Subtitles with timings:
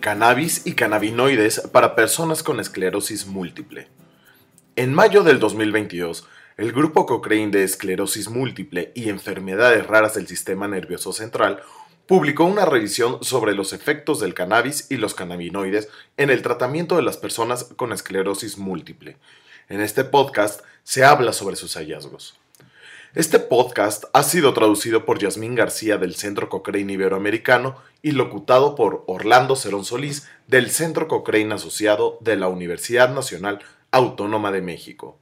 [0.00, 3.88] Cannabis y cannabinoides para personas con esclerosis múltiple.
[4.74, 6.26] En mayo del 2022,
[6.56, 11.60] el grupo Cochrane de Esclerosis Múltiple y Enfermedades Raras del Sistema Nervioso Central
[12.06, 17.02] publicó una revisión sobre los efectos del cannabis y los cannabinoides en el tratamiento de
[17.02, 19.18] las personas con esclerosis múltiple.
[19.68, 22.39] En este podcast se habla sobre sus hallazgos.
[23.12, 29.02] Este podcast ha sido traducido por Yasmín García del Centro Cochrane Iberoamericano y locutado por
[29.08, 33.58] Orlando Cerón Solís del Centro Cochrane Asociado de la Universidad Nacional
[33.90, 35.18] Autónoma de México.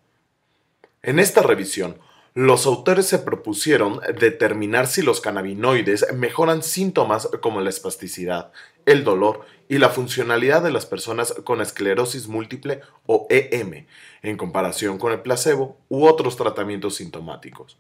[1.01, 1.99] En esta revisión,
[2.35, 8.53] los autores se propusieron determinar si los cannabinoides mejoran síntomas como la espasticidad,
[8.87, 13.87] el dolor y la funcionalidad de las personas con esclerosis múltiple o EM,
[14.23, 17.77] en comparación con el placebo u otros tratamientos sintomáticos.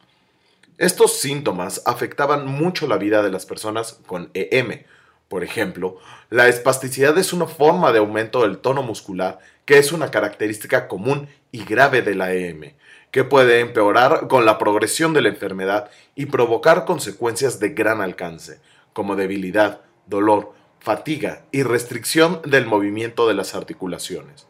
[0.78, 4.84] Estos síntomas afectaban mucho la vida de las personas con EM.
[5.28, 5.98] Por ejemplo,
[6.30, 11.28] la espasticidad es una forma de aumento del tono muscular que es una característica común
[11.52, 12.72] y grave de la EM
[13.10, 18.60] que puede empeorar con la progresión de la enfermedad y provocar consecuencias de gran alcance,
[18.92, 24.46] como debilidad, dolor, fatiga y restricción del movimiento de las articulaciones.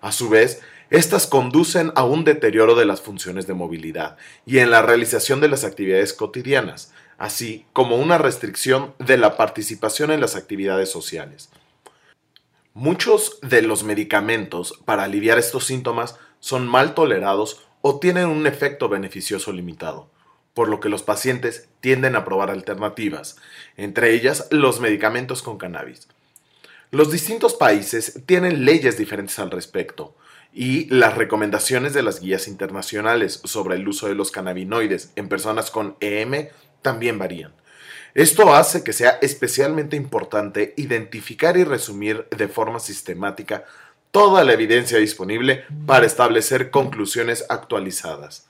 [0.00, 4.16] A su vez, estas conducen a un deterioro de las funciones de movilidad
[4.46, 10.10] y en la realización de las actividades cotidianas, así como una restricción de la participación
[10.10, 11.50] en las actividades sociales.
[12.72, 18.88] Muchos de los medicamentos para aliviar estos síntomas son mal tolerados o tienen un efecto
[18.88, 20.08] beneficioso limitado,
[20.54, 23.36] por lo que los pacientes tienden a probar alternativas,
[23.76, 26.08] entre ellas los medicamentos con cannabis.
[26.90, 30.16] Los distintos países tienen leyes diferentes al respecto,
[30.52, 35.70] y las recomendaciones de las guías internacionales sobre el uso de los cannabinoides en personas
[35.70, 36.48] con EM
[36.82, 37.52] también varían.
[38.14, 43.64] Esto hace que sea especialmente importante identificar y resumir de forma sistemática
[44.10, 48.46] toda la evidencia disponible para establecer conclusiones actualizadas.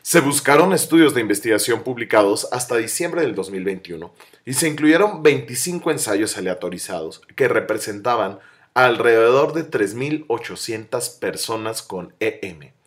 [0.00, 4.14] Se buscaron estudios de investigación publicados hasta diciembre del 2021
[4.46, 8.38] y se incluyeron 25 ensayos aleatorizados que representaban
[8.72, 12.77] alrededor de 3.800 personas con EM.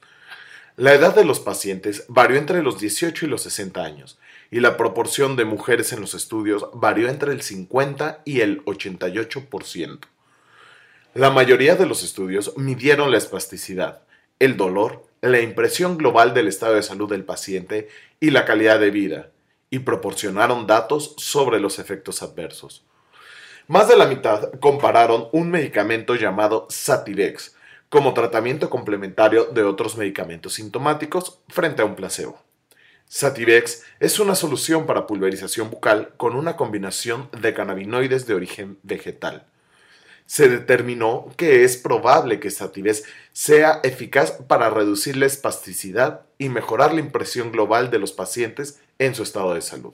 [0.81, 4.17] La edad de los pacientes varió entre los 18 y los 60 años
[4.49, 9.99] y la proporción de mujeres en los estudios varió entre el 50 y el 88%.
[11.13, 14.01] La mayoría de los estudios midieron la espasticidad,
[14.39, 17.87] el dolor, la impresión global del estado de salud del paciente
[18.19, 19.29] y la calidad de vida,
[19.69, 22.83] y proporcionaron datos sobre los efectos adversos.
[23.67, 27.53] Más de la mitad compararon un medicamento llamado Sativex
[27.91, 32.41] como tratamiento complementario de otros medicamentos sintomáticos frente a un placebo.
[33.07, 39.45] Sativex es una solución para pulverización bucal con una combinación de cannabinoides de origen vegetal
[40.31, 42.95] se determinó que es probable que actividad
[43.33, 49.13] sea eficaz para reducir la espasticidad y mejorar la impresión global de los pacientes en
[49.13, 49.93] su estado de salud.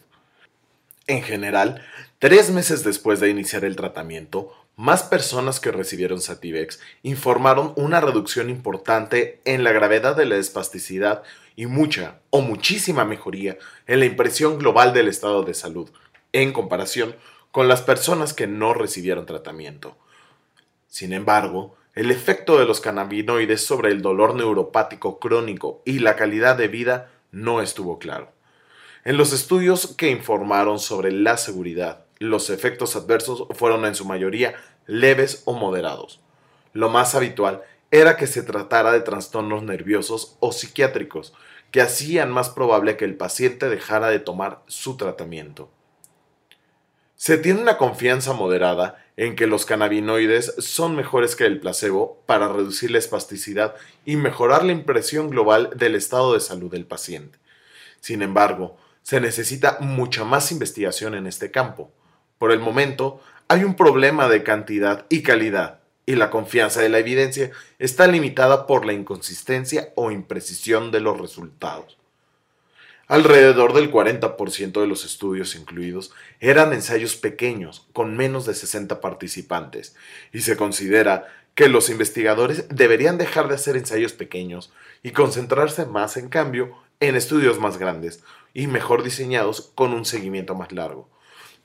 [1.08, 1.84] En general,
[2.19, 8.52] tres meses después de iniciar el tratamiento, más personas que recibieron Sativex informaron una reducción
[8.52, 11.24] importante en la gravedad de la espasticidad
[11.56, 13.58] y mucha o muchísima mejoría
[13.88, 15.90] en la impresión global del estado de salud,
[16.32, 17.16] en comparación
[17.52, 19.98] con las personas que no recibieron tratamiento.
[20.88, 26.56] Sin embargo, el efecto de los cannabinoides sobre el dolor neuropático crónico y la calidad
[26.56, 28.32] de vida no estuvo claro.
[29.06, 34.55] En los estudios que informaron sobre la seguridad, los efectos adversos fueron en su mayoría
[34.85, 36.22] leves o moderados.
[36.73, 41.33] Lo más habitual era que se tratara de trastornos nerviosos o psiquiátricos,
[41.72, 45.69] que hacían más probable que el paciente dejara de tomar su tratamiento.
[47.16, 52.47] Se tiene una confianza moderada en que los cannabinoides son mejores que el placebo para
[52.47, 57.39] reducir la espasticidad y mejorar la impresión global del estado de salud del paciente.
[57.99, 61.91] Sin embargo, se necesita mucha más investigación en este campo.
[62.37, 66.99] Por el momento, hay un problema de cantidad y calidad, y la confianza de la
[66.99, 71.97] evidencia está limitada por la inconsistencia o imprecisión de los resultados.
[73.07, 76.11] Alrededor del 40% de los estudios incluidos
[76.41, 79.95] eran ensayos pequeños, con menos de 60 participantes,
[80.34, 84.72] y se considera que los investigadores deberían dejar de hacer ensayos pequeños
[85.03, 88.23] y concentrarse más, en cambio, en estudios más grandes
[88.53, 91.09] y mejor diseñados con un seguimiento más largo,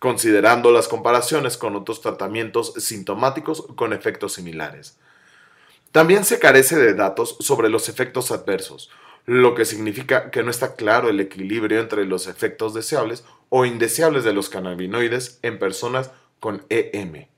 [0.03, 4.99] considerando las comparaciones con otros tratamientos sintomáticos con efectos similares.
[5.93, 8.91] También se carece de datos sobre los efectos adversos,
[9.27, 14.25] lo que significa que no está claro el equilibrio entre los efectos deseables o indeseables
[14.25, 16.11] de los cannabinoides en personas
[16.41, 17.29] con EM.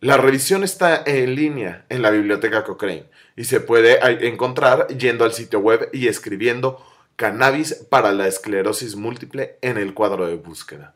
[0.00, 5.34] La revisión está en línea en la biblioteca Cochrane y se puede encontrar yendo al
[5.34, 6.82] sitio web y escribiendo
[7.16, 10.95] cannabis para la esclerosis múltiple en el cuadro de búsqueda.